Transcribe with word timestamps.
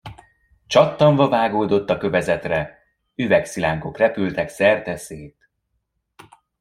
Csattanva 0.67 1.27
vágódott 1.29 1.89
a 1.89 1.97
kövezetre, 1.97 2.77
üvegszilánkok 3.15 3.97
repültek 3.97 4.49
szerteszét. 4.49 5.47